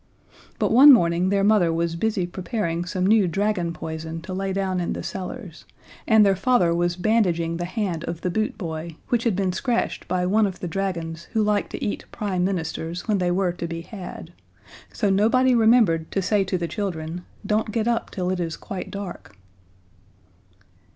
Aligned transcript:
But 0.57 0.71
one 0.71 0.91
morning 0.91 1.29
their 1.29 1.43
mother 1.43 1.71
was 1.71 1.95
busy 1.95 2.25
preparing 2.25 2.85
some 2.85 3.05
new 3.05 3.27
dragon 3.27 3.71
poison 3.71 4.19
to 4.23 4.33
lay 4.33 4.51
down 4.51 4.79
in 4.79 4.93
the 4.93 5.03
cellars, 5.03 5.65
and 6.07 6.25
their 6.25 6.35
father 6.35 6.73
was 6.73 6.95
bandaging 6.95 7.57
the 7.57 7.65
hand 7.65 8.03
of 8.05 8.21
the 8.21 8.31
boot 8.31 8.57
boy, 8.57 8.95
which 9.09 9.25
had 9.25 9.35
been 9.35 9.53
scratched 9.53 10.07
by 10.07 10.25
one 10.25 10.47
of 10.47 10.59
the 10.59 10.67
dragons 10.67 11.25
who 11.33 11.43
liked 11.43 11.69
to 11.73 11.83
eat 11.85 12.05
Prime 12.11 12.43
Ministers 12.43 13.07
when 13.07 13.19
they 13.19 13.29
were 13.29 13.51
to 13.51 13.67
be 13.67 13.81
had, 13.81 14.33
so 14.91 15.11
nobody 15.11 15.53
remembered 15.53 16.09
to 16.13 16.21
say 16.23 16.43
to 16.45 16.57
the 16.57 16.67
children: 16.67 17.23
"Don't 17.45 17.71
get 17.71 17.87
up 17.87 18.09
till 18.09 18.31
it 18.31 18.39
is 18.39 18.57
quite 18.57 18.89
dark!" 18.89 19.35